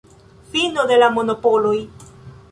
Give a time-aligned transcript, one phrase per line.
[0.53, 1.75] Fino de la monopoloj.